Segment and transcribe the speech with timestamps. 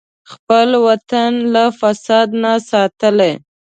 [0.31, 3.33] خپل وطن له فساد نه ساتلی.